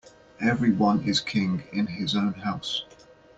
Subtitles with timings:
[0.41, 2.85] Every one is king in his own house.